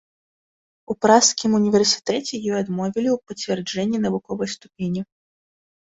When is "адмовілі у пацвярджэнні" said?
2.63-3.97